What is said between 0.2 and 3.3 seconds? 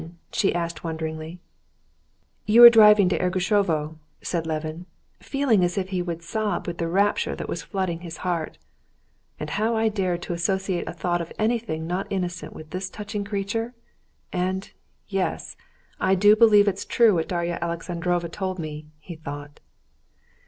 she asked, wondering. "You were driving to